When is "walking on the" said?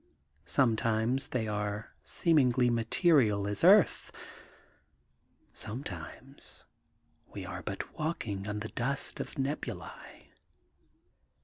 7.99-8.69